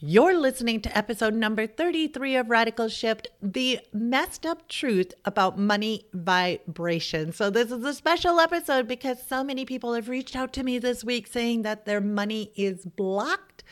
You're 0.00 0.38
listening 0.38 0.80
to 0.82 0.96
episode 0.96 1.34
number 1.34 1.66
33 1.66 2.36
of 2.36 2.50
Radical 2.50 2.86
Shift 2.86 3.26
The 3.42 3.80
Messed 3.92 4.46
Up 4.46 4.68
Truth 4.68 5.12
About 5.24 5.58
Money 5.58 6.06
Vibration. 6.12 7.32
So, 7.32 7.50
this 7.50 7.72
is 7.72 7.82
a 7.84 7.92
special 7.92 8.38
episode 8.38 8.86
because 8.86 9.20
so 9.20 9.42
many 9.42 9.64
people 9.64 9.94
have 9.94 10.08
reached 10.08 10.36
out 10.36 10.52
to 10.52 10.62
me 10.62 10.78
this 10.78 11.02
week 11.02 11.26
saying 11.26 11.62
that 11.62 11.84
their 11.84 12.00
money 12.00 12.52
is 12.54 12.84
blocked 12.84 13.64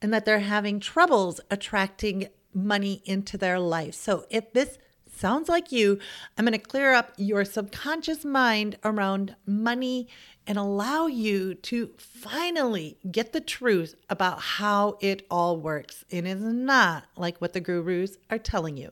and 0.00 0.14
that 0.14 0.24
they're 0.24 0.38
having 0.38 0.78
troubles 0.78 1.40
attracting 1.50 2.28
money 2.54 3.02
into 3.04 3.36
their 3.36 3.58
life. 3.58 3.94
So, 3.94 4.24
if 4.30 4.52
this 4.52 4.78
sounds 5.22 5.48
like 5.48 5.72
you, 5.72 5.98
I'm 6.38 6.44
going 6.44 6.52
to 6.52 6.58
clear 6.58 6.92
up 6.92 7.12
your 7.16 7.44
subconscious 7.44 8.24
mind 8.24 8.76
around 8.84 9.34
money 9.46 10.06
and 10.46 10.58
allow 10.58 11.06
you 11.06 11.54
to 11.54 11.90
finally 11.96 12.96
get 13.10 13.32
the 13.32 13.40
truth 13.40 13.94
about 14.10 14.40
how 14.40 14.96
it 15.00 15.24
all 15.30 15.56
works. 15.56 16.04
It 16.10 16.26
is 16.26 16.40
not 16.40 17.04
like 17.16 17.40
what 17.40 17.52
the 17.52 17.60
gurus 17.60 18.18
are 18.30 18.38
telling 18.38 18.76
you. 18.76 18.90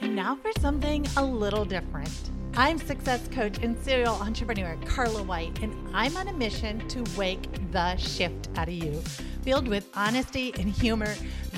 And 0.00 0.14
now 0.14 0.36
for 0.36 0.52
something 0.60 1.06
a 1.16 1.24
little 1.24 1.64
different. 1.64 2.10
I'm 2.54 2.76
success 2.76 3.26
coach 3.28 3.58
and 3.62 3.78
serial 3.82 4.14
entrepreneur 4.16 4.76
Carla 4.84 5.22
White, 5.22 5.58
and 5.62 5.74
I'm 5.94 6.14
on 6.18 6.28
a 6.28 6.34
mission 6.34 6.86
to 6.88 7.02
wake 7.16 7.48
the 7.72 7.96
shift 7.96 8.50
out 8.56 8.68
of 8.68 8.74
you. 8.74 9.00
Filled 9.40 9.66
with 9.66 9.88
honesty 9.94 10.52
and 10.58 10.68
humor, 10.68 11.14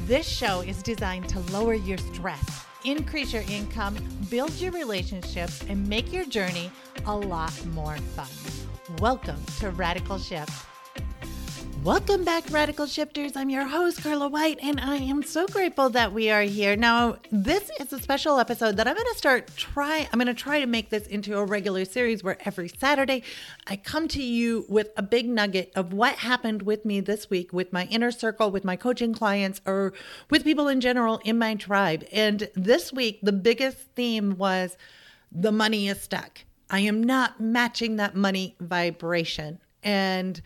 this 0.07 0.25
show 0.27 0.61
is 0.61 0.85
designed 0.85 1.29
to 1.31 1.41
lower 1.53 1.75
your 1.75 1.99
stress 1.99 2.65
increase 2.85 3.33
your 3.33 3.43
income, 3.43 3.97
build 4.31 4.53
your 4.53 4.73
relationships, 4.73 5.65
and 5.69 5.87
make 5.89 6.13
your 6.13 6.25
journey 6.27 6.71
a 7.07 7.17
lot 7.17 7.53
more 7.67 7.97
fun. 7.97 8.29
Welcome 9.01 9.43
to 9.61 9.71
Radical 9.71 10.19
Shift. 10.19 10.74
Welcome 11.85 12.25
back, 12.25 12.51
Radical 12.51 12.87
Shifters. 12.87 13.37
I'm 13.37 13.51
your 13.51 13.67
host, 13.67 14.03
Carla 14.03 14.27
White, 14.27 14.59
and 14.63 14.81
I 14.81 14.97
am 14.97 15.23
so 15.23 15.47
grateful 15.47 15.91
that 15.91 16.15
we 16.15 16.31
are 16.31 16.41
here. 16.41 16.77
Now, 16.77 17.19
this 17.31 17.71
is 17.79 17.93
a 17.93 17.99
special 17.99 18.39
episode 18.39 18.79
that 18.79 18.89
I'm 18.89 18.95
going 18.95 19.07
to 19.07 19.19
start 19.19 19.55
try 19.55 20.09
I'm 20.11 20.19
going 20.19 20.27
to 20.27 20.33
try 20.33 20.61
to 20.61 20.67
make 20.67 20.89
this 20.89 21.07
into 21.07 21.37
a 21.37 21.45
regular 21.45 21.85
series 21.85 22.25
where 22.25 22.39
every 22.47 22.69
Saturday 22.69 23.23
I 23.67 23.77
come 23.77 24.09
to 24.09 24.23
you 24.23 24.65
with 24.67 24.93
a 24.97 25.03
big 25.03 25.29
nugget 25.29 25.73
of 25.77 25.93
what 25.93 26.15
happened 26.15 26.63
with 26.63 26.87
me 26.87 27.01
this 27.01 27.29
week 27.29 27.53
with 27.53 27.71
my 27.71 27.85
inner 27.91 28.11
circle, 28.11 28.51
with 28.51 28.65
my 28.65 28.77
coaching 28.77 29.13
clients, 29.13 29.61
or 29.67 29.93
with 30.31 30.43
people 30.43 30.69
in 30.69 30.81
general 30.81 31.21
in 31.23 31.39
my 31.39 31.55
tribe. 31.55 32.07
And 32.11 32.49
this 32.55 32.95
week, 32.95 33.19
the 33.23 33.31
biggest 33.33 33.77
theme 33.95 34.39
was 34.39 34.79
the 35.31 35.53
money 35.53 35.89
is 35.89 36.01
stuck. 36.01 36.47
I 36.71 36.81
am 36.81 37.05
not 37.05 37.43
matching 37.43 37.97
that 37.97 38.17
money 38.17 38.57
vibration. 38.59 39.59
And 39.83 40.41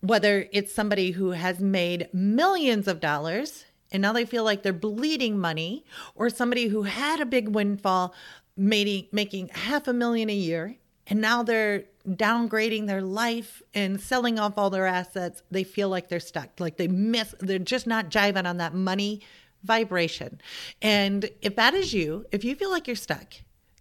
whether 0.00 0.48
it's 0.52 0.74
somebody 0.74 1.12
who 1.12 1.32
has 1.32 1.60
made 1.60 2.08
millions 2.12 2.86
of 2.88 3.00
dollars 3.00 3.64
and 3.90 4.02
now 4.02 4.12
they 4.12 4.24
feel 4.24 4.44
like 4.44 4.62
they're 4.62 4.72
bleeding 4.72 5.38
money, 5.38 5.84
or 6.14 6.28
somebody 6.28 6.68
who 6.68 6.82
had 6.82 7.20
a 7.20 7.26
big 7.26 7.48
windfall, 7.48 8.14
making, 8.56 9.06
making 9.12 9.48
half 9.48 9.88
a 9.88 9.92
million 9.92 10.28
a 10.28 10.34
year, 10.34 10.76
and 11.06 11.20
now 11.20 11.42
they're 11.42 11.84
downgrading 12.06 12.86
their 12.86 13.02
life 13.02 13.62
and 13.74 14.00
selling 14.00 14.38
off 14.38 14.54
all 14.56 14.70
their 14.70 14.86
assets. 14.86 15.42
They 15.50 15.64
feel 15.64 15.88
like 15.88 16.08
they're 16.08 16.20
stuck, 16.20 16.60
like 16.60 16.76
they 16.76 16.88
miss, 16.88 17.34
they're 17.40 17.58
just 17.58 17.86
not 17.86 18.10
jiving 18.10 18.46
on 18.46 18.58
that 18.58 18.74
money 18.74 19.22
vibration. 19.64 20.40
And 20.82 21.28
if 21.40 21.56
that 21.56 21.74
is 21.74 21.92
you, 21.92 22.26
if 22.30 22.44
you 22.44 22.54
feel 22.54 22.70
like 22.70 22.86
you're 22.86 22.96
stuck, 22.96 23.34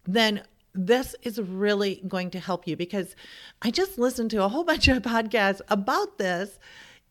then 0.06 0.44
this 0.78 1.16
is 1.24 1.40
really 1.40 2.02
going 2.08 2.30
to 2.32 2.40
help 2.40 2.68
you 2.68 2.78
because 2.78 3.16
I 3.62 3.72
just 3.72 3.98
listened 3.98 4.32
to 4.32 4.44
a 4.44 4.48
whole 4.48 4.64
bunch 4.72 4.88
of 4.88 5.02
podcasts 5.04 5.62
about 5.70 6.18
this 6.18 6.60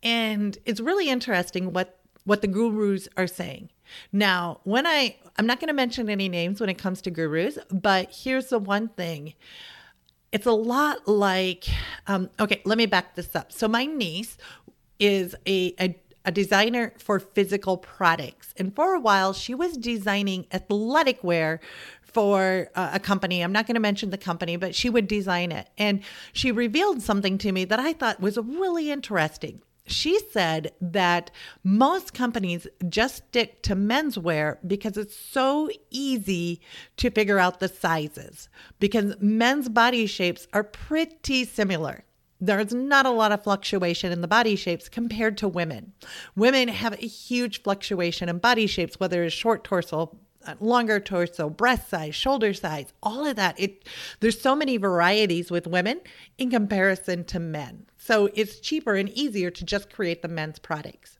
and 0.02 0.56
it's 0.64 0.80
really 0.80 1.08
interesting 1.08 1.72
what 1.72 1.98
what 2.24 2.40
the 2.40 2.48
gurus 2.48 3.08
are 3.16 3.28
saying. 3.28 3.70
Now, 4.12 4.60
when 4.64 4.86
I 4.86 5.16
I'm 5.38 5.46
not 5.46 5.60
going 5.60 5.68
to 5.68 5.74
mention 5.74 6.08
any 6.08 6.28
names 6.28 6.60
when 6.60 6.68
it 6.68 6.78
comes 6.78 7.00
to 7.02 7.10
gurus, 7.10 7.58
but 7.70 8.10
here's 8.12 8.48
the 8.48 8.58
one 8.58 8.88
thing. 8.88 9.34
It's 10.32 10.46
a 10.46 10.52
lot 10.52 11.06
like 11.06 11.64
um, 12.06 12.30
okay, 12.38 12.62
let 12.64 12.78
me 12.78 12.86
back 12.86 13.14
this 13.14 13.34
up. 13.34 13.52
So 13.52 13.68
my 13.68 13.86
niece 13.86 14.38
is 14.98 15.34
a, 15.46 15.74
a 15.78 15.96
a 16.26 16.32
designer 16.32 16.92
for 16.98 17.20
physical 17.20 17.78
products. 17.78 18.52
And 18.58 18.74
for 18.74 18.94
a 18.94 19.00
while, 19.00 19.32
she 19.32 19.54
was 19.54 19.76
designing 19.76 20.46
athletic 20.52 21.22
wear 21.22 21.60
for 22.02 22.68
uh, 22.74 22.90
a 22.94 23.00
company. 23.00 23.42
I'm 23.42 23.52
not 23.52 23.66
going 23.66 23.74
to 23.74 23.80
mention 23.80 24.10
the 24.10 24.18
company, 24.18 24.56
but 24.56 24.74
she 24.74 24.90
would 24.90 25.06
design 25.06 25.52
it. 25.52 25.68
And 25.78 26.02
she 26.32 26.50
revealed 26.50 27.00
something 27.00 27.38
to 27.38 27.52
me 27.52 27.64
that 27.66 27.78
I 27.78 27.92
thought 27.92 28.20
was 28.20 28.36
really 28.38 28.90
interesting. 28.90 29.62
She 29.86 30.18
said 30.32 30.72
that 30.80 31.30
most 31.62 32.12
companies 32.12 32.66
just 32.88 33.28
stick 33.28 33.62
to 33.62 33.76
menswear 33.76 34.56
because 34.66 34.96
it's 34.96 35.16
so 35.16 35.70
easy 35.90 36.60
to 36.96 37.10
figure 37.10 37.38
out 37.38 37.60
the 37.60 37.68
sizes 37.68 38.48
because 38.80 39.14
men's 39.20 39.68
body 39.68 40.06
shapes 40.06 40.48
are 40.52 40.64
pretty 40.64 41.44
similar. 41.44 42.04
There's 42.40 42.74
not 42.74 43.06
a 43.06 43.10
lot 43.10 43.32
of 43.32 43.42
fluctuation 43.42 44.12
in 44.12 44.20
the 44.20 44.28
body 44.28 44.56
shapes 44.56 44.88
compared 44.88 45.38
to 45.38 45.48
women. 45.48 45.92
Women 46.34 46.68
have 46.68 46.92
a 46.94 47.06
huge 47.06 47.62
fluctuation 47.62 48.28
in 48.28 48.38
body 48.38 48.66
shapes, 48.66 49.00
whether 49.00 49.24
it's 49.24 49.34
short 49.34 49.64
torso, 49.64 50.16
uh, 50.46 50.54
longer 50.60 51.00
torso, 51.00 51.48
breast 51.48 51.88
size, 51.88 52.14
shoulder 52.14 52.52
size, 52.52 52.92
all 53.02 53.26
of 53.26 53.36
that. 53.36 53.58
It 53.58 53.88
there's 54.20 54.40
so 54.40 54.54
many 54.54 54.76
varieties 54.76 55.50
with 55.50 55.66
women 55.66 56.00
in 56.36 56.50
comparison 56.50 57.24
to 57.24 57.40
men. 57.40 57.86
So 57.96 58.28
it's 58.34 58.60
cheaper 58.60 58.94
and 58.94 59.08
easier 59.10 59.50
to 59.50 59.64
just 59.64 59.92
create 59.92 60.22
the 60.22 60.28
men's 60.28 60.58
products. 60.58 61.18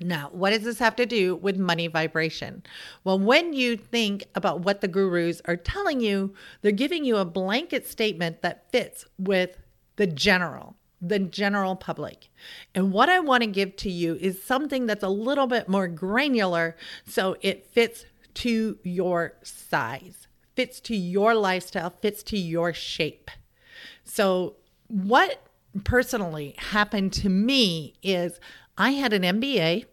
Now, 0.00 0.28
what 0.30 0.50
does 0.50 0.64
this 0.64 0.78
have 0.78 0.96
to 0.96 1.06
do 1.06 1.36
with 1.36 1.56
money 1.56 1.86
vibration? 1.86 2.64
Well, 3.04 3.18
when 3.18 3.54
you 3.54 3.78
think 3.78 4.24
about 4.34 4.60
what 4.60 4.82
the 4.82 4.88
gurus 4.88 5.40
are 5.46 5.56
telling 5.56 6.00
you, 6.00 6.34
they're 6.60 6.72
giving 6.72 7.04
you 7.04 7.16
a 7.16 7.24
blanket 7.24 7.86
statement 7.86 8.42
that 8.42 8.70
fits 8.70 9.06
with 9.18 9.56
the 9.96 10.06
general 10.06 10.76
the 11.00 11.18
general 11.18 11.76
public. 11.76 12.30
And 12.74 12.92
what 12.92 13.08
I 13.08 13.20
want 13.20 13.42
to 13.42 13.46
give 13.46 13.76
to 13.76 13.90
you 13.90 14.14
is 14.14 14.42
something 14.42 14.86
that's 14.86 15.02
a 15.02 15.08
little 15.08 15.46
bit 15.46 15.68
more 15.68 15.88
granular 15.88 16.76
so 17.06 17.36
it 17.42 17.66
fits 17.66 18.06
to 18.34 18.78
your 18.82 19.34
size, 19.42 20.26
fits 20.54 20.80
to 20.80 20.96
your 20.96 21.34
lifestyle, 21.34 21.90
fits 21.90 22.22
to 22.24 22.38
your 22.38 22.72
shape. 22.72 23.30
So, 24.04 24.56
what 24.88 25.42
personally 25.84 26.54
happened 26.58 27.12
to 27.14 27.28
me 27.28 27.94
is 28.02 28.38
I 28.78 28.92
had 28.92 29.12
an 29.12 29.22
MBA. 29.22 29.86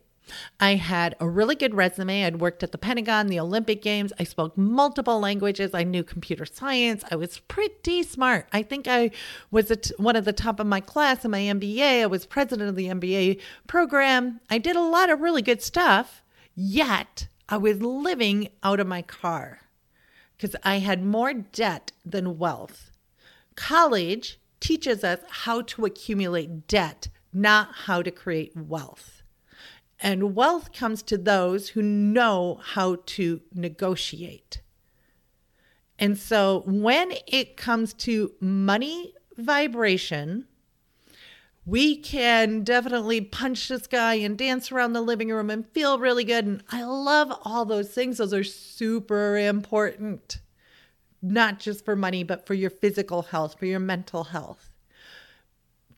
I 0.59 0.75
had 0.75 1.15
a 1.19 1.27
really 1.27 1.55
good 1.55 1.75
resume. 1.75 2.25
I'd 2.25 2.39
worked 2.39 2.63
at 2.63 2.71
the 2.71 2.77
Pentagon, 2.77 3.27
the 3.27 3.39
Olympic 3.39 3.81
Games. 3.81 4.13
I 4.19 4.23
spoke 4.23 4.57
multiple 4.57 5.19
languages. 5.19 5.71
I 5.73 5.83
knew 5.83 6.03
computer 6.03 6.45
science. 6.45 7.03
I 7.11 7.15
was 7.15 7.39
pretty 7.39 8.03
smart. 8.03 8.47
I 8.53 8.63
think 8.63 8.87
I 8.87 9.11
was 9.51 9.71
one 9.97 10.15
of 10.15 10.25
the 10.25 10.33
top 10.33 10.59
of 10.59 10.67
my 10.67 10.79
class 10.79 11.25
in 11.25 11.31
my 11.31 11.39
MBA. 11.39 12.01
I 12.01 12.05
was 12.07 12.25
president 12.25 12.69
of 12.69 12.75
the 12.75 12.87
MBA 12.87 13.39
program. 13.67 14.39
I 14.49 14.57
did 14.57 14.75
a 14.75 14.81
lot 14.81 15.09
of 15.09 15.21
really 15.21 15.41
good 15.41 15.61
stuff. 15.61 16.21
Yet 16.55 17.27
I 17.49 17.57
was 17.57 17.81
living 17.81 18.49
out 18.61 18.79
of 18.79 18.87
my 18.87 19.01
car 19.01 19.59
because 20.37 20.55
I 20.63 20.79
had 20.79 21.03
more 21.03 21.33
debt 21.33 21.91
than 22.05 22.37
wealth. 22.37 22.91
College 23.55 24.39
teaches 24.59 25.03
us 25.03 25.19
how 25.29 25.61
to 25.61 25.85
accumulate 25.85 26.67
debt, 26.67 27.09
not 27.33 27.69
how 27.85 28.01
to 28.01 28.11
create 28.11 28.55
wealth. 28.55 29.22
And 30.03 30.35
wealth 30.35 30.73
comes 30.73 31.01
to 31.03 31.17
those 31.17 31.69
who 31.69 31.81
know 31.81 32.59
how 32.61 32.97
to 33.05 33.39
negotiate. 33.53 34.61
And 35.97 36.17
so 36.17 36.63
when 36.65 37.13
it 37.25 37.55
comes 37.55 37.93
to 37.93 38.33
money 38.41 39.13
vibration, 39.37 40.45
we 41.65 41.95
can 41.95 42.65
definitely 42.65 43.21
punch 43.21 43.69
this 43.69 43.87
guy 43.87 44.15
and 44.15 44.37
dance 44.37 44.73
around 44.73 44.91
the 44.91 45.01
living 45.01 45.29
room 45.29 45.49
and 45.49 45.65
feel 45.69 45.97
really 45.97 46.25
good. 46.25 46.45
And 46.45 46.63
I 46.69 46.83
love 46.83 47.31
all 47.45 47.63
those 47.63 47.89
things. 47.89 48.17
Those 48.17 48.33
are 48.33 48.43
super 48.43 49.37
important, 49.37 50.39
not 51.21 51.59
just 51.61 51.85
for 51.85 51.95
money, 51.95 52.25
but 52.25 52.45
for 52.45 52.55
your 52.55 52.69
physical 52.69 53.21
health, 53.21 53.57
for 53.57 53.67
your 53.67 53.79
mental 53.79 54.25
health. 54.25 54.69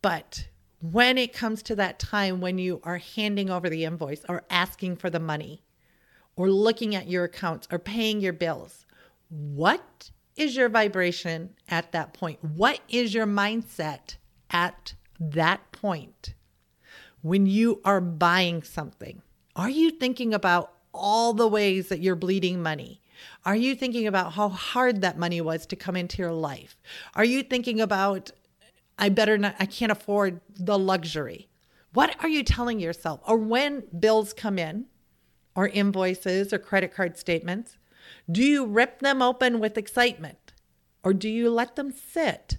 But 0.04 0.50
when 0.92 1.18
it 1.18 1.34
comes 1.34 1.64
to 1.64 1.76
that 1.76 2.00
time 2.00 2.42
when 2.42 2.58
you 2.58 2.80
are 2.84 2.98
handing 2.98 3.50
over 3.50 3.70
the 3.70 3.86
invoice 3.86 4.24
or 4.30 4.44
asking 4.50 4.98
for 4.98 5.10
the 5.10 5.20
money 5.20 5.64
or 6.36 6.50
looking 6.50 6.94
at 6.94 7.08
your 7.08 7.24
accounts 7.24 7.68
or 7.72 7.80
paying 7.80 8.20
your 8.20 8.34
bills, 8.34 8.86
what 9.30 10.12
is 10.36 10.56
your 10.56 10.70
vibration 10.70 11.50
at 11.70 11.92
that 11.94 12.14
point? 12.14 12.44
What 12.44 12.82
is 12.90 13.14
your 13.14 13.26
mindset 13.26 14.18
at 14.52 14.94
that 15.20 15.72
point 15.72 16.34
when 17.22 17.46
you 17.46 17.82
are 17.84 18.02
buying 18.02 18.62
something? 18.62 19.22
Are 19.56 19.70
you 19.70 19.92
thinking 19.92 20.34
about 20.34 20.72
all 20.94 21.34
the 21.34 21.48
ways 21.48 21.90
that 21.90 22.00
you're 22.00 22.16
bleeding 22.16 22.62
money? 22.62 23.02
Are 23.46 23.56
you 23.56 23.76
thinking 23.76 24.08
about 24.08 24.34
how 24.34 24.50
hard 24.50 25.02
that 25.02 25.18
money 25.18 25.42
was 25.42 25.66
to 25.68 25.76
come 25.76 25.96
into 25.96 26.22
your 26.22 26.34
life? 26.34 26.78
Are 27.16 27.26
you 27.26 27.42
thinking 27.42 27.80
about 27.80 28.32
I 28.98 29.10
better 29.10 29.38
not, 29.38 29.56
I 29.60 29.66
can't 29.66 29.92
afford 29.92 30.42
the 30.56 30.80
luxury. 30.80 31.50
What 31.94 32.16
are 32.24 32.30
you 32.30 32.44
telling 32.44 32.80
yourself? 32.80 33.22
Or 33.28 33.38
when 33.38 33.84
bills 33.98 34.34
come 34.34 34.58
in, 34.60 34.86
or 35.56 35.68
invoices 35.70 36.52
or 36.52 36.60
credit 36.60 36.94
card 36.94 37.18
statements, 37.18 37.78
do 38.30 38.44
you 38.44 38.66
rip 38.66 39.00
them 39.00 39.22
open 39.22 39.60
with 39.60 39.78
excitement? 39.78 40.54
Or 41.04 41.14
do 41.14 41.30
you 41.30 41.50
let 41.50 41.76
them 41.76 41.92
sit 41.92 42.58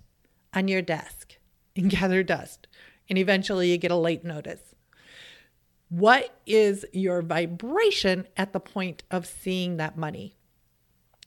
on 0.54 0.68
your 0.68 0.82
desk 0.82 1.36
and 1.76 1.90
gather 1.90 2.22
dust? 2.22 2.66
And 3.08 3.18
eventually 3.18 3.70
you 3.70 3.78
get 3.78 3.90
a 3.90 3.96
late 3.96 4.24
notice. 4.24 4.74
What 5.88 6.36
is 6.46 6.84
your 6.92 7.22
vibration 7.22 8.26
at 8.36 8.52
the 8.52 8.60
point 8.60 9.04
of 9.10 9.26
seeing 9.26 9.76
that 9.76 9.96
money? 9.96 10.34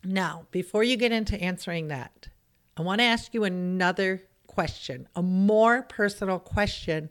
Now, 0.03 0.47
before 0.51 0.83
you 0.83 0.97
get 0.97 1.11
into 1.11 1.41
answering 1.41 1.87
that, 1.89 2.27
I 2.75 2.81
want 2.81 2.99
to 2.99 3.05
ask 3.05 3.33
you 3.33 3.43
another 3.43 4.23
question, 4.59 5.07
a 5.15 5.21
more 5.21 5.83
personal 5.83 6.37
question 6.37 7.09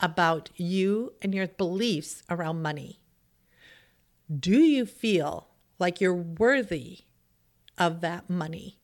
about 0.00 0.50
you 0.56 1.12
and 1.22 1.32
your 1.32 1.46
beliefs 1.46 2.24
around 2.28 2.60
money. 2.60 2.98
Do 4.28 4.58
you 4.58 4.84
feel 4.84 5.46
like 5.78 6.00
you're 6.00 6.12
worthy 6.12 7.02
of 7.78 8.00
that 8.00 8.28
money? 8.28 8.80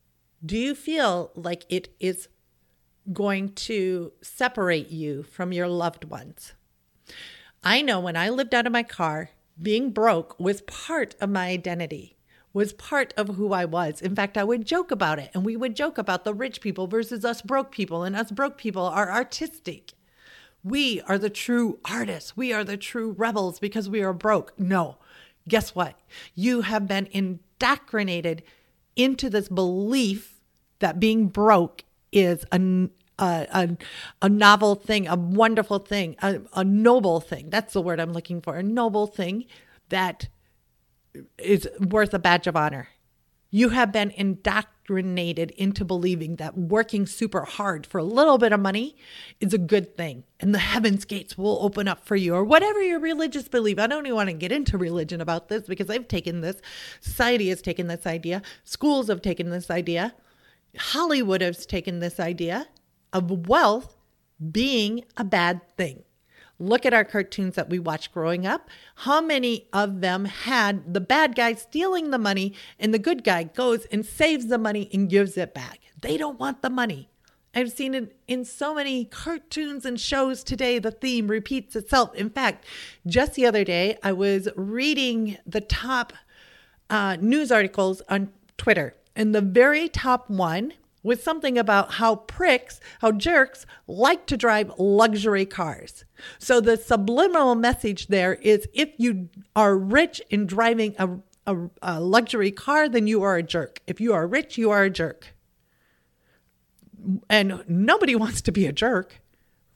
Do 0.46 0.56
you 0.56 0.76
feel 0.76 1.32
like 1.34 1.64
it 1.68 1.88
is 1.98 2.28
going 3.12 3.54
to 3.54 4.12
separate 4.22 4.90
you 4.90 5.24
from 5.24 5.52
your 5.52 5.66
loved 5.66 6.04
ones? 6.04 6.52
I 7.64 7.82
know 7.82 7.98
when 7.98 8.16
I 8.16 8.28
lived 8.28 8.54
out 8.54 8.68
of 8.68 8.72
my 8.72 8.84
car, 8.84 9.30
being 9.60 9.90
broke 9.90 10.38
was 10.38 10.60
part 10.60 11.16
of 11.20 11.30
my 11.30 11.48
identity, 11.48 12.16
was 12.58 12.72
part 12.72 13.14
of 13.16 13.36
who 13.36 13.52
I 13.52 13.64
was. 13.64 14.02
In 14.02 14.16
fact, 14.16 14.36
I 14.36 14.42
would 14.42 14.66
joke 14.66 14.90
about 14.90 15.20
it, 15.20 15.30
and 15.32 15.44
we 15.44 15.56
would 15.56 15.76
joke 15.76 15.96
about 15.96 16.24
the 16.24 16.34
rich 16.34 16.60
people 16.60 16.88
versus 16.88 17.24
us 17.24 17.40
broke 17.40 17.70
people, 17.70 18.02
and 18.02 18.16
us 18.16 18.32
broke 18.32 18.58
people 18.58 18.82
are 18.82 19.12
artistic. 19.12 19.92
We 20.64 21.00
are 21.02 21.18
the 21.18 21.30
true 21.30 21.78
artists. 21.88 22.36
We 22.36 22.52
are 22.52 22.64
the 22.64 22.76
true 22.76 23.12
rebels 23.12 23.60
because 23.60 23.88
we 23.88 24.02
are 24.02 24.12
broke. 24.12 24.58
No, 24.58 24.96
guess 25.46 25.76
what? 25.76 26.00
You 26.34 26.62
have 26.62 26.88
been 26.88 27.06
indoctrinated 27.12 28.42
into 28.96 29.30
this 29.30 29.48
belief 29.48 30.40
that 30.80 30.98
being 30.98 31.28
broke 31.28 31.84
is 32.10 32.44
a, 32.50 32.88
a, 33.20 33.46
a, 33.52 33.76
a, 34.20 34.28
novel 34.28 34.74
thing, 34.74 35.06
a 35.06 35.14
wonderful 35.14 35.78
thing, 35.78 36.16
a, 36.22 36.40
a 36.54 36.64
noble 36.64 37.20
thing. 37.20 37.50
That's 37.50 37.72
the 37.72 37.82
word 37.82 38.00
I'm 38.00 38.12
looking 38.12 38.40
for. 38.40 38.56
A 38.56 38.64
noble 38.64 39.06
thing 39.06 39.44
that 39.90 40.26
is 41.38 41.68
worth 41.80 42.14
a 42.14 42.18
badge 42.18 42.46
of 42.46 42.56
honor. 42.56 42.88
You 43.50 43.70
have 43.70 43.92
been 43.92 44.10
indoctrinated 44.10 45.52
into 45.52 45.84
believing 45.84 46.36
that 46.36 46.58
working 46.58 47.06
super 47.06 47.44
hard 47.44 47.86
for 47.86 47.96
a 47.96 48.04
little 48.04 48.36
bit 48.36 48.52
of 48.52 48.60
money 48.60 48.94
is 49.40 49.54
a 49.54 49.58
good 49.58 49.96
thing 49.96 50.24
and 50.38 50.54
the 50.54 50.58
heavens 50.58 51.06
gates 51.06 51.38
will 51.38 51.58
open 51.62 51.88
up 51.88 52.04
for 52.04 52.14
you 52.14 52.34
or 52.34 52.44
whatever 52.44 52.82
your 52.82 53.00
religious 53.00 53.48
belief. 53.48 53.78
I 53.78 53.86
don't 53.86 54.04
even 54.04 54.16
want 54.16 54.28
to 54.28 54.34
get 54.34 54.52
into 54.52 54.76
religion 54.76 55.22
about 55.22 55.48
this 55.48 55.62
because 55.62 55.88
I've 55.88 56.08
taken 56.08 56.42
this, 56.42 56.60
society 57.00 57.48
has 57.48 57.62
taken 57.62 57.86
this 57.86 58.06
idea, 58.06 58.42
schools 58.64 59.08
have 59.08 59.22
taken 59.22 59.48
this 59.48 59.70
idea, 59.70 60.14
Hollywood 60.76 61.40
has 61.40 61.64
taken 61.64 62.00
this 62.00 62.20
idea 62.20 62.68
of 63.14 63.48
wealth 63.48 63.96
being 64.52 65.04
a 65.16 65.24
bad 65.24 65.60
thing. 65.76 66.04
Look 66.58 66.84
at 66.84 66.94
our 66.94 67.04
cartoons 67.04 67.54
that 67.54 67.70
we 67.70 67.78
watched 67.78 68.12
growing 68.12 68.46
up. 68.46 68.68
How 68.96 69.20
many 69.20 69.68
of 69.72 70.00
them 70.00 70.24
had 70.24 70.92
the 70.92 71.00
bad 71.00 71.36
guy 71.36 71.54
stealing 71.54 72.10
the 72.10 72.18
money 72.18 72.54
and 72.78 72.92
the 72.92 72.98
good 72.98 73.22
guy 73.22 73.44
goes 73.44 73.84
and 73.86 74.04
saves 74.04 74.46
the 74.46 74.58
money 74.58 74.90
and 74.92 75.08
gives 75.08 75.36
it 75.36 75.54
back? 75.54 75.80
They 76.00 76.16
don't 76.16 76.38
want 76.38 76.62
the 76.62 76.70
money. 76.70 77.10
I've 77.54 77.72
seen 77.72 77.94
it 77.94 78.16
in 78.26 78.44
so 78.44 78.74
many 78.74 79.04
cartoons 79.04 79.84
and 79.84 79.98
shows 80.00 80.44
today. 80.44 80.78
The 80.78 80.90
theme 80.90 81.28
repeats 81.28 81.74
itself. 81.74 82.14
In 82.14 82.30
fact, 82.30 82.64
just 83.06 83.34
the 83.34 83.46
other 83.46 83.64
day, 83.64 83.98
I 84.02 84.12
was 84.12 84.48
reading 84.54 85.38
the 85.46 85.60
top 85.60 86.12
uh, 86.90 87.16
news 87.20 87.50
articles 87.50 88.02
on 88.08 88.32
Twitter, 88.56 88.94
and 89.16 89.34
the 89.34 89.40
very 89.40 89.88
top 89.88 90.28
one 90.28 90.72
with 91.08 91.22
something 91.22 91.56
about 91.56 91.94
how 91.94 92.14
pricks, 92.14 92.80
how 93.00 93.10
jerks 93.10 93.64
like 93.86 94.26
to 94.26 94.36
drive 94.36 94.70
luxury 94.78 95.46
cars. 95.46 96.04
So 96.38 96.60
the 96.60 96.76
subliminal 96.76 97.54
message 97.54 98.08
there 98.08 98.34
is 98.34 98.68
if 98.74 98.90
you 98.98 99.30
are 99.56 99.76
rich 99.76 100.20
in 100.28 100.46
driving 100.46 100.94
a, 100.98 101.08
a, 101.46 101.70
a, 101.80 102.00
luxury 102.00 102.52
car, 102.52 102.90
then 102.90 103.06
you 103.06 103.22
are 103.22 103.36
a 103.36 103.42
jerk. 103.42 103.80
If 103.86 104.02
you 104.02 104.12
are 104.12 104.26
rich, 104.26 104.58
you 104.58 104.70
are 104.70 104.84
a 104.84 104.90
jerk. 104.90 105.34
And 107.30 107.64
nobody 107.66 108.14
wants 108.22 108.42
to 108.42 108.52
be 108.52 108.66
a 108.66 108.72
jerk, 108.72 109.22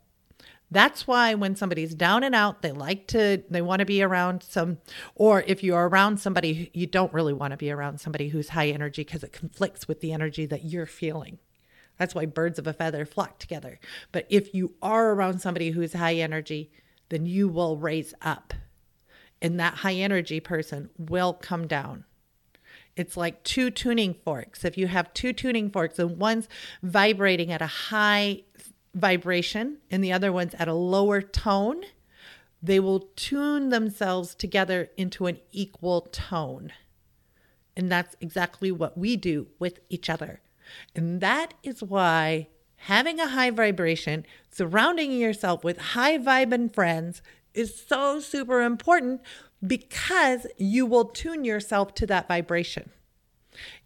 That's 0.70 1.08
why 1.08 1.34
when 1.34 1.56
somebody's 1.56 1.96
down 1.96 2.24
and 2.24 2.36
out, 2.36 2.62
they 2.62 2.72
like 2.72 3.08
to, 3.08 3.42
they 3.50 3.62
want 3.62 3.80
to 3.80 3.86
be 3.86 4.04
around 4.04 4.44
some, 4.44 4.80
or 5.16 5.44
if 5.48 5.64
you're 5.64 5.88
around 5.88 6.20
somebody, 6.20 6.72
you 6.74 6.88
don't 6.88 7.14
really 7.14 7.34
want 7.34 7.52
to 7.52 7.58
be 7.58 7.72
around 7.72 8.02
somebody 8.02 8.30
who's 8.30 8.50
high 8.50 8.68
energy 8.68 9.04
because 9.04 9.24
it 9.24 9.32
conflicts 9.32 9.88
with 9.88 10.02
the 10.02 10.12
energy 10.12 10.46
that 10.46 10.66
you're 10.66 10.86
feeling. 10.86 11.40
That's 11.98 12.14
why 12.14 12.26
birds 12.26 12.60
of 12.60 12.68
a 12.68 12.74
feather 12.74 13.06
flock 13.06 13.40
together. 13.40 13.80
But 14.12 14.28
if 14.30 14.54
you 14.54 14.76
are 14.82 15.14
around 15.14 15.40
somebody 15.40 15.72
who's 15.72 15.94
high 15.94 16.16
energy, 16.16 16.72
then 17.10 17.26
you 17.26 17.48
will 17.48 17.78
raise 17.78 18.14
up. 18.22 18.54
And 19.42 19.60
that 19.60 19.76
high 19.76 19.96
energy 19.96 20.40
person 20.40 20.90
will 20.98 21.34
come 21.34 21.66
down. 21.66 22.04
It's 22.98 23.16
like 23.16 23.44
two 23.44 23.70
tuning 23.70 24.16
forks. 24.26 24.66
If 24.66 24.78
you 24.78 24.88
have 24.88 25.14
two 25.14 25.32
tuning 25.32 25.70
forks 25.70 25.98
and 25.98 26.18
one's 26.18 26.50
vibrating 26.84 27.52
at 27.52 27.62
a 27.62 27.68
high 27.68 28.44
vibration 28.98 29.78
and 29.90 30.04
the 30.04 30.12
other 30.12 30.32
one's 30.32 30.54
at 30.56 30.68
a 30.68 30.74
lower 30.74 31.22
tone, 31.22 31.84
they 32.62 32.80
will 32.80 33.10
tune 33.16 33.70
themselves 33.70 34.36
together 34.36 34.90
into 34.98 35.28
an 35.28 35.40
equal 35.52 36.02
tone. 36.12 36.74
And 37.76 37.92
that's 37.92 38.16
exactly 38.20 38.72
what 38.72 38.98
we 38.98 39.16
do 39.16 39.48
with 39.60 39.80
each 39.90 40.10
other. 40.10 40.42
And 40.96 41.22
that 41.22 41.54
is 41.64 41.84
why 41.84 42.48
having 42.78 43.20
a 43.20 43.28
high 43.28 43.52
vibration, 43.52 44.26
surrounding 44.50 45.12
yourself 45.12 45.64
with 45.64 45.78
high 45.78 46.18
vibing 46.18 46.74
friends 46.74 47.22
is 47.54 47.80
so 47.88 48.20
super 48.20 48.62
important 48.62 49.22
because 49.66 50.46
you 50.58 50.86
will 50.86 51.06
tune 51.06 51.44
yourself 51.44 51.94
to 51.96 52.06
that 52.08 52.28
vibration. 52.28 52.92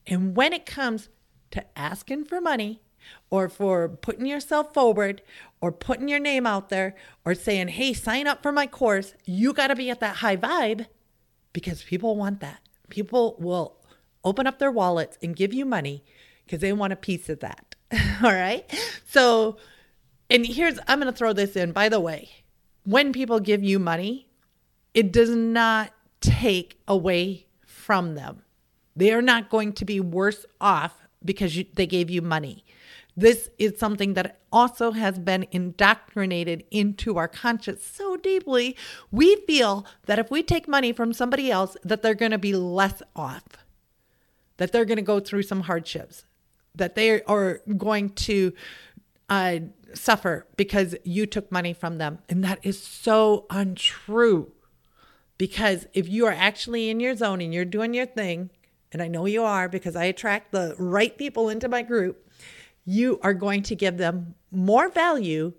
And 0.08 0.36
when 0.36 0.54
it 0.54 0.66
comes 0.66 1.10
to 1.52 1.66
asking 1.78 2.26
for 2.26 2.42
money, 2.42 2.82
or 3.30 3.50
for 3.50 3.90
putting 3.90 4.26
yourself 4.26 4.74
forward 4.74 5.22
or 5.62 5.72
putting 5.72 6.08
your 6.08 6.20
name 6.20 6.46
out 6.46 6.70
there 6.70 6.96
or 7.26 7.36
saying, 7.36 7.70
hey, 7.70 7.94
sign 7.94 8.28
up 8.28 8.42
for 8.42 8.52
my 8.52 8.68
course, 8.68 9.14
you 9.26 9.54
got 9.54 9.68
to 9.68 9.76
be 9.76 9.90
at 9.90 10.00
that 10.00 10.18
high 10.18 10.38
vibe 10.38 10.88
because 11.54 11.84
people 11.84 12.16
want 12.16 12.40
that. 12.40 12.60
People 12.90 13.36
will 13.40 13.78
open 14.24 14.48
up 14.48 14.60
their 14.60 14.72
wallets 14.72 15.18
and 15.22 15.36
give 15.36 15.54
you 15.54 15.66
money 15.66 16.04
because 16.46 16.60
they 16.60 16.74
want 16.74 16.94
a 16.94 16.98
piece 16.98 17.30
of 17.30 17.40
that. 17.40 17.76
All 18.24 18.32
right. 18.34 18.66
So, 19.06 19.58
and 20.30 20.46
here's, 20.46 20.80
I'm 20.88 21.00
going 21.00 21.12
to 21.12 21.18
throw 21.18 21.34
this 21.34 21.56
in. 21.56 21.72
By 21.72 21.90
the 21.90 22.00
way, 22.00 22.30
when 22.84 23.14
people 23.14 23.40
give 23.40 23.64
you 23.64 23.80
money, 23.80 24.28
it 24.94 25.12
does 25.12 25.30
not 25.30 25.92
take 26.20 26.80
away 26.88 27.48
from 27.66 28.16
them. 28.16 28.44
They 28.96 29.12
are 29.14 29.22
not 29.22 29.50
going 29.50 29.74
to 29.74 29.86
be 29.86 30.00
worse 30.00 30.46
off 30.60 30.94
because 31.24 31.56
you, 31.56 31.66
they 31.74 31.86
gave 31.86 32.10
you 32.10 32.22
money. 32.22 32.66
This 33.16 33.50
is 33.58 33.78
something 33.78 34.14
that 34.14 34.40
also 34.52 34.92
has 34.92 35.20
been 35.20 35.46
indoctrinated 35.52 36.64
into 36.72 37.18
our 37.18 37.28
conscience 37.28 37.86
so 37.86 38.16
deeply. 38.16 38.76
We 39.12 39.36
feel 39.48 39.86
that 40.06 40.20
if 40.20 40.32
we 40.32 40.44
take 40.44 40.68
money 40.68 40.94
from 40.94 41.14
somebody 41.14 41.52
else 41.52 41.76
that 41.84 42.02
they're 42.02 42.16
going 42.16 42.32
to 42.32 42.38
be 42.38 42.54
less 42.54 43.02
off. 43.16 43.44
That 44.58 44.72
they're 44.72 44.86
going 44.86 44.98
to 44.98 45.02
go 45.04 45.20
through 45.20 45.44
some 45.44 45.62
hardships. 45.62 46.24
That 46.76 46.96
they 46.96 47.22
are 47.24 47.62
going 47.78 48.10
to 48.10 48.54
uh, 49.30 49.60
suffer 49.94 50.46
because 50.56 50.96
you 51.04 51.26
took 51.26 51.52
money 51.52 51.74
from 51.74 51.98
them. 51.98 52.20
And 52.30 52.44
that 52.44 52.60
is 52.64 52.82
so 52.82 53.46
untrue. 53.50 54.54
Because 55.38 55.88
if 55.94 56.08
you 56.08 56.28
are 56.28 56.34
actually 56.34 56.90
in 56.90 57.00
your 57.00 57.16
zone 57.16 57.42
and 57.42 57.54
you're 57.54 57.66
doing 57.66 57.94
your 57.94 58.06
thing, 58.06 58.52
and 58.92 59.02
I 59.02 59.08
know 59.08 59.26
you 59.26 59.44
are 59.44 59.68
because 59.70 59.96
I 59.96 60.06
attract 60.06 60.52
the 60.52 60.76
right 60.78 61.18
people 61.18 61.50
into 61.50 61.68
my 61.68 61.82
group, 61.82 62.30
you 62.86 63.20
are 63.22 63.34
going 63.34 63.64
to 63.64 63.76
give 63.76 63.98
them 63.98 64.36
more 64.52 64.90
value 64.90 65.54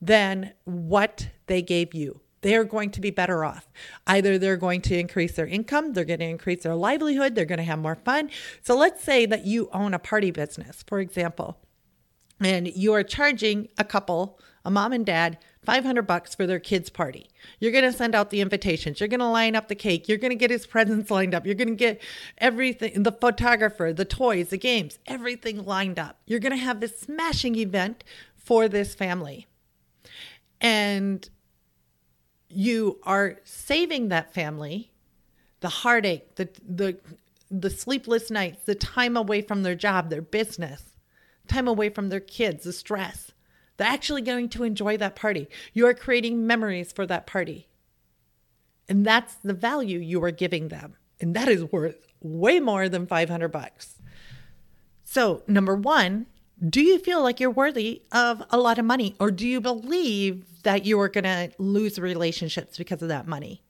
than 0.00 0.52
what 0.64 1.28
they 1.46 1.62
gave 1.62 1.94
you. 1.94 2.20
They 2.40 2.54
are 2.54 2.64
going 2.64 2.90
to 2.92 3.00
be 3.00 3.10
better 3.10 3.44
off. 3.44 3.66
Either 4.06 4.38
they're 4.38 4.56
going 4.56 4.80
to 4.82 4.98
increase 4.98 5.34
their 5.34 5.46
income, 5.46 5.92
they're 5.92 6.04
going 6.04 6.20
to 6.20 6.26
increase 6.26 6.62
their 6.62 6.76
livelihood, 6.76 7.34
they're 7.34 7.44
going 7.44 7.58
to 7.58 7.64
have 7.64 7.80
more 7.80 7.96
fun. 7.96 8.30
So 8.62 8.76
let's 8.76 9.02
say 9.02 9.26
that 9.26 9.44
you 9.44 9.68
own 9.72 9.92
a 9.92 9.98
party 9.98 10.30
business, 10.30 10.84
for 10.86 11.00
example, 11.00 11.58
and 12.40 12.68
you 12.68 12.92
are 12.94 13.02
charging 13.02 13.68
a 13.78 13.84
couple, 13.84 14.38
a 14.64 14.70
mom 14.70 14.92
and 14.92 15.04
dad, 15.04 15.38
500 15.64 16.02
bucks 16.02 16.34
for 16.34 16.46
their 16.46 16.60
kids 16.60 16.88
party. 16.88 17.28
You're 17.60 17.72
going 17.72 17.84
to 17.84 17.92
send 17.92 18.14
out 18.14 18.30
the 18.30 18.40
invitations. 18.40 19.00
You're 19.00 19.08
going 19.08 19.20
to 19.20 19.26
line 19.26 19.54
up 19.54 19.68
the 19.68 19.74
cake. 19.74 20.08
You're 20.08 20.18
going 20.18 20.30
to 20.30 20.36
get 20.36 20.50
his 20.50 20.66
presents 20.74 21.10
lined 21.10 21.34
up. 21.34 21.44
You're 21.44 21.54
going 21.54 21.68
to 21.68 21.74
get 21.74 22.00
everything, 22.38 23.02
the 23.02 23.12
photographer, 23.12 23.92
the 23.92 24.04
toys, 24.04 24.48
the 24.48 24.58
games, 24.58 24.98
everything 25.06 25.64
lined 25.64 25.98
up. 25.98 26.18
You're 26.26 26.40
going 26.40 26.56
to 26.56 26.64
have 26.64 26.80
this 26.80 26.98
smashing 26.98 27.56
event 27.56 28.04
for 28.36 28.68
this 28.68 28.94
family. 28.94 29.46
And 30.60 31.28
you 32.48 32.98
are 33.02 33.36
saving 33.44 34.08
that 34.08 34.32
family 34.32 34.90
the 35.60 35.68
heartache, 35.68 36.36
the 36.36 36.48
the 36.66 36.98
the 37.50 37.70
sleepless 37.70 38.30
nights, 38.30 38.64
the 38.64 38.74
time 38.74 39.16
away 39.16 39.40
from 39.42 39.62
their 39.62 39.74
job, 39.74 40.10
their 40.10 40.22
business, 40.22 40.94
time 41.48 41.68
away 41.68 41.88
from 41.88 42.08
their 42.08 42.20
kids, 42.20 42.64
the 42.64 42.72
stress. 42.72 43.32
They're 43.76 43.86
actually 43.86 44.22
going 44.22 44.48
to 44.50 44.64
enjoy 44.64 44.96
that 44.96 45.16
party. 45.16 45.48
You 45.72 45.86
are 45.86 45.94
creating 45.94 46.46
memories 46.46 46.92
for 46.92 47.06
that 47.06 47.26
party. 47.26 47.68
And 48.88 49.04
that's 49.04 49.34
the 49.34 49.54
value 49.54 49.98
you 49.98 50.22
are 50.24 50.30
giving 50.30 50.68
them. 50.68 50.96
And 51.20 51.34
that 51.34 51.48
is 51.48 51.64
worth 51.64 52.06
way 52.20 52.60
more 52.60 52.88
than 52.88 53.06
500 53.06 53.48
bucks. 53.48 54.00
So, 55.04 55.42
number 55.46 55.74
1, 55.74 56.26
do 56.68 56.82
you 56.82 56.98
feel 56.98 57.22
like 57.22 57.38
you're 57.38 57.50
worthy 57.50 58.02
of 58.10 58.42
a 58.50 58.58
lot 58.58 58.78
of 58.78 58.84
money 58.84 59.14
or 59.20 59.30
do 59.30 59.46
you 59.46 59.60
believe 59.60 60.62
that 60.64 60.84
you 60.84 60.98
are 61.00 61.08
going 61.08 61.24
to 61.24 61.50
lose 61.58 61.98
relationships 61.98 62.76
because 62.76 63.00
of 63.00 63.08
that 63.08 63.28
money? 63.28 63.62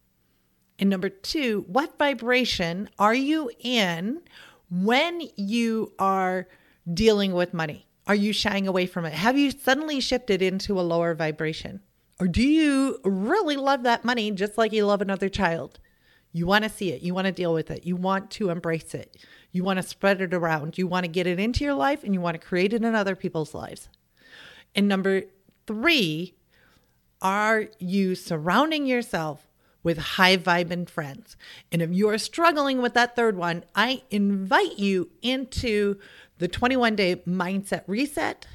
And 0.78 0.88
number 0.88 1.08
2, 1.08 1.66
what 1.68 1.99
vibration 1.99 2.88
are 2.99 3.14
you 3.14 3.50
in 3.61 4.23
when 4.70 5.23
you 5.37 5.92
are 5.99 6.49
dealing 6.92 7.33
with 7.33 7.54
money? 7.54 7.87
Are 8.07 8.14
you 8.14 8.33
shying 8.33 8.66
away 8.66 8.87
from 8.87 9.04
it? 9.04 9.12
Have 9.12 9.37
you 9.37 9.50
suddenly 9.50 10.00
shifted 10.00 10.40
into 10.40 10.80
a 10.80 10.83
lower 10.83 11.14
vibration? 11.14 11.80
Or 12.21 12.26
do 12.26 12.42
you 12.42 12.99
really 13.04 13.57
love 13.57 13.83
that 13.85 14.04
money 14.04 14.30
just 14.30 14.59
like 14.59 14.73
you 14.73 14.87
love 14.87 15.02
another 15.02 15.28
child? 15.28 15.78
You 16.33 16.47
want 16.47 16.64
to 16.64 16.71
see 16.71 16.90
it. 16.92 17.02
You 17.02 17.14
want 17.14 17.26
to 17.26 17.33
deal 17.33 17.54
with 17.54 17.71
it. 17.71 17.85
You 17.85 17.97
want 17.97 18.30
to 18.33 18.50
embrace 18.50 18.95
it. 18.95 19.16
You 19.52 19.64
want 19.64 19.78
to 19.78 19.83
spread 19.83 20.21
it 20.21 20.35
around. 20.35 20.78
You 20.78 20.87
want 20.87 21.04
to 21.04 21.11
get 21.11 21.26
it 21.26 21.38
into 21.38 21.64
your 21.64 21.75
life 21.75 22.04
and 22.04 22.12
you 22.12 22.21
want 22.21 22.40
to 22.40 22.47
create 22.47 22.73
it 22.73 22.83
in 22.83 22.95
other 22.95 23.16
people's 23.16 23.54
lives. 23.54 23.88
And 24.75 24.88
number 24.88 25.23
three, 25.66 26.35
are 27.23 27.66
you 27.78 28.14
surrounding 28.14 28.87
yourself 28.87 29.48
with 29.88 29.97
high 29.97 30.37
vibing 30.37 30.87
friends? 30.87 31.35
And 31.73 31.80
if 31.80 31.90
you 31.90 32.11
are 32.11 32.18
struggling 32.18 32.83
with 32.83 32.92
that 32.92 33.16
third 33.16 33.38
one, 33.38 33.64
I 33.75 34.02
invite 34.11 34.78
you 34.78 35.09
into 35.23 35.99
the 36.37 36.47
21 36.47 36.95
day 36.95 37.16
mindset 37.26 37.85
reset. 37.87 38.47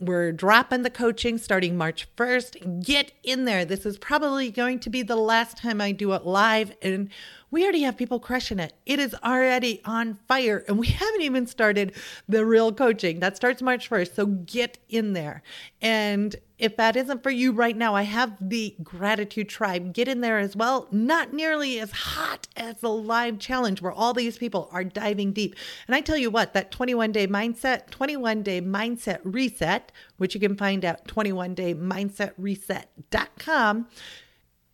We're 0.00 0.32
dropping 0.32 0.84
the 0.84 0.90
coaching 0.90 1.36
starting 1.36 1.76
March 1.76 2.08
1st. 2.16 2.82
Get 2.86 3.12
in 3.22 3.44
there. 3.44 3.66
This 3.66 3.84
is 3.84 3.98
probably 3.98 4.50
going 4.50 4.78
to 4.78 4.88
be 4.88 5.02
the 5.02 5.16
last 5.16 5.58
time 5.58 5.82
I 5.82 5.92
do 5.92 6.14
it 6.14 6.24
live. 6.24 6.74
And 6.80 7.10
we 7.50 7.62
already 7.62 7.82
have 7.82 7.96
people 7.96 8.20
crushing 8.20 8.58
it. 8.58 8.74
It 8.84 8.98
is 8.98 9.14
already 9.24 9.80
on 9.84 10.18
fire. 10.28 10.64
And 10.68 10.78
we 10.78 10.86
haven't 10.88 11.22
even 11.22 11.46
started 11.46 11.94
the 12.28 12.44
real 12.44 12.72
coaching. 12.72 13.20
That 13.20 13.36
starts 13.36 13.62
March 13.62 13.88
1st. 13.88 14.14
So 14.14 14.26
get 14.26 14.78
in 14.88 15.12
there. 15.12 15.42
And 15.80 16.36
if 16.58 16.76
that 16.76 16.96
isn't 16.96 17.22
for 17.22 17.30
you 17.30 17.52
right 17.52 17.76
now, 17.76 17.94
I 17.94 18.02
have 18.02 18.36
the 18.40 18.74
gratitude 18.82 19.48
tribe. 19.48 19.92
Get 19.92 20.08
in 20.08 20.20
there 20.20 20.40
as 20.40 20.56
well. 20.56 20.88
Not 20.90 21.32
nearly 21.32 21.78
as 21.78 21.92
hot 21.92 22.48
as 22.56 22.78
the 22.78 22.90
live 22.90 23.38
challenge 23.38 23.80
where 23.80 23.92
all 23.92 24.12
these 24.12 24.36
people 24.36 24.68
are 24.72 24.82
diving 24.82 25.32
deep. 25.32 25.54
And 25.86 25.94
I 25.94 26.00
tell 26.00 26.16
you 26.16 26.30
what, 26.30 26.54
that 26.54 26.72
21 26.72 27.12
day 27.12 27.28
mindset, 27.28 27.90
21 27.90 28.42
day 28.42 28.60
mindset 28.60 29.20
reset, 29.22 29.92
which 30.16 30.34
you 30.34 30.40
can 30.40 30.56
find 30.56 30.84
at 30.84 31.06
21daymindsetreset.com, 31.06 33.86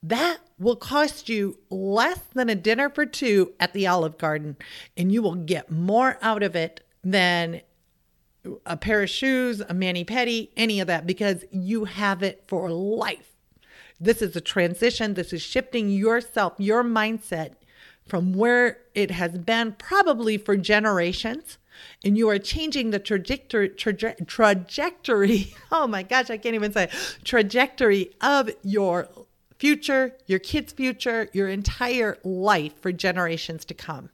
that 0.05 0.39
will 0.59 0.77
cost 0.77 1.31
you 1.31 1.59
less 1.71 2.21
than 2.35 2.51
a 2.51 2.55
dinner 2.55 2.91
for 2.91 3.07
two 3.07 3.55
at 3.59 3.73
the 3.73 3.87
Olive 3.87 4.19
Garden. 4.19 4.57
And 4.97 5.11
you 5.11 5.23
will 5.23 5.35
get 5.35 5.71
more 5.71 6.19
out 6.21 6.43
of 6.43 6.55
it 6.55 6.81
than 7.03 7.63
a 8.67 8.77
pair 8.77 9.03
of 9.03 9.09
shoes, 9.09 9.61
a 9.61 9.73
mani 9.73 10.05
pedi, 10.05 10.51
any 10.59 10.79
of 10.79 10.87
that, 10.89 11.07
because 11.07 11.45
you 11.51 11.87
have 11.87 12.23
it 12.23 12.45
for 12.47 12.71
life. 12.71 13.33
This 13.99 14.21
is 14.21 14.37
a 14.37 14.43
transition. 14.43 15.15
This 15.15 15.33
is 15.33 15.41
shifting 15.41 15.89
yourself, 15.89 16.53
your 16.59 16.85
mindset 16.85 17.55
from 18.07 18.35
where 18.35 18.79
it 18.95 19.11
has 19.11 19.39
been 19.39 19.73
probably 19.73 20.37
for 20.37 20.59
generations. 20.59 21.57
And 22.05 22.19
you 22.19 22.29
are 22.29 22.39
changing 22.39 22.91
the 22.91 22.99
trajectory, 22.99 23.71
traje- 23.71 24.27
trajectory. 24.27 25.55
Oh 25.73 25.87
my 25.87 26.03
gosh, 26.03 26.31
I 26.31 26.37
can't 26.37 26.55
even 26.55 26.73
say 26.73 26.89
trajectory 27.25 28.13
of 28.21 28.51
your 28.63 29.09
future, 29.65 30.13
your 30.27 30.39
kids' 30.39 30.75
future, 30.75 31.31
your 31.33 31.49
entire 31.49 32.19
life 32.23 32.79
for 32.83 32.93
generations 32.93 33.65
to 33.65 33.73
come 33.73 34.11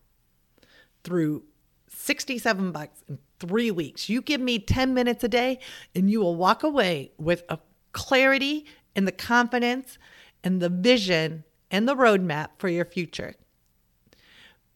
through 1.03 1.43
67 1.89 2.71
bucks 2.71 3.03
in 3.09 3.19
three 3.41 3.73
weeks. 3.73 4.09
You 4.09 4.23
give 4.23 4.41
me 4.41 4.61
10 4.61 4.95
minutes 4.95 5.25
a 5.25 5.29
day, 5.29 5.59
and 5.93 6.09
you 6.09 6.21
will 6.21 6.37
walk 6.37 6.63
away 6.63 7.11
with 7.19 7.43
a 7.49 7.59
clarity 7.91 8.65
and 8.95 9.09
the 9.09 9.13
confidence 9.13 9.99
and 10.45 10.63
the 10.63 10.69
vision 10.69 11.43
and 11.69 11.89
the 11.89 11.97
roadmap 11.97 12.51
for 12.59 12.69
your 12.69 12.85
future. 12.85 13.35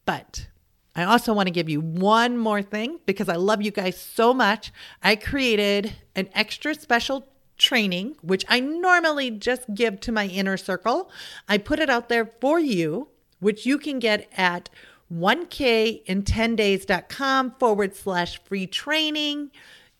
But 0.04 0.48
I 0.96 1.04
also 1.04 1.32
want 1.32 1.46
to 1.46 1.52
give 1.52 1.68
you 1.68 1.80
one 1.80 2.36
more 2.36 2.62
thing 2.62 2.98
because 3.06 3.28
I 3.28 3.36
love 3.36 3.62
you 3.62 3.70
guys 3.70 3.96
so 3.96 4.34
much. 4.34 4.72
I 5.04 5.14
created 5.14 5.94
an 6.16 6.30
extra 6.34 6.74
special 6.74 7.28
training, 7.58 8.16
which 8.22 8.46
I 8.48 8.60
normally 8.60 9.30
just 9.30 9.74
give 9.74 10.00
to 10.00 10.12
my 10.12 10.26
inner 10.26 10.56
circle. 10.56 11.10
I 11.48 11.58
put 11.58 11.78
it 11.78 11.90
out 11.90 12.08
there 12.08 12.32
for 12.40 12.58
you, 12.58 13.08
which 13.40 13.66
you 13.66 13.76
can 13.78 13.98
get 13.98 14.26
at 14.36 14.70
1kin10days.com 15.12 17.54
forward 17.58 17.94
slash 17.94 18.42
free 18.44 18.66
training. 18.66 19.50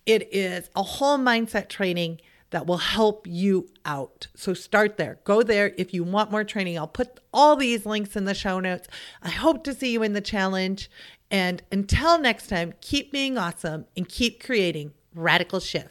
It 0.06 0.26
is 0.32 0.70
a 0.75 0.82
whole 0.82 1.18
mindset 1.18 1.68
training 1.68 2.23
that 2.50 2.66
will 2.66 2.78
help 2.78 3.26
you 3.26 3.68
out. 3.84 4.28
So 4.37 4.54
start 4.54 4.96
there. 4.96 5.18
Go 5.25 5.42
there 5.42 5.75
if 5.76 5.92
you 5.92 6.04
want 6.04 6.30
more 6.30 6.44
training. 6.44 6.78
I'll 6.78 6.87
put 6.87 7.18
all 7.32 7.56
these 7.56 7.84
links 7.84 8.14
in 8.14 8.26
the 8.26 8.34
show 8.34 8.61
notes. 8.61 8.87
I 9.23 9.30
hope 9.30 9.64
to 9.64 9.75
see 9.75 9.92
you 9.92 10.04
in 10.04 10.12
the 10.12 10.20
challenge. 10.20 10.88
And 11.30 11.62
until 11.73 12.18
next 12.18 12.46
time, 12.46 12.75
keep 12.80 13.11
being 13.11 13.37
awesome 13.37 13.87
and 13.96 14.08
keep 14.08 14.40
creating 14.42 14.92
radical 15.14 15.58
shifts. 15.58 15.90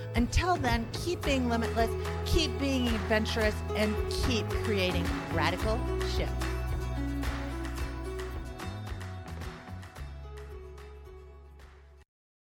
Until 0.15 0.55
then, 0.57 0.87
keep 0.91 1.21
being 1.23 1.49
limitless, 1.49 1.89
keep 2.25 2.57
being 2.59 2.87
adventurous, 2.87 3.55
and 3.75 3.95
keep 4.25 4.47
creating 4.63 5.05
radical 5.33 5.79
shifts. 6.15 6.50